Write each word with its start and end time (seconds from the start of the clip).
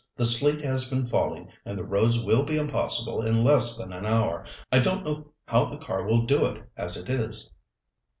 The 0.15 0.25
sleet 0.25 0.65
has 0.65 0.89
been 0.89 1.05
falling, 1.05 1.49
and 1.63 1.77
the 1.77 1.83
roads 1.83 2.25
will 2.25 2.41
be 2.41 2.57
impossible 2.57 3.21
in 3.21 3.43
less 3.43 3.77
than 3.77 3.93
an 3.93 4.03
hour. 4.03 4.43
I 4.71 4.79
don't 4.79 5.05
know 5.05 5.33
how 5.45 5.65
the 5.65 5.77
car 5.77 6.03
will 6.05 6.25
do 6.25 6.47
it 6.47 6.63
as 6.75 6.97
it 6.97 7.07
is." 7.07 7.51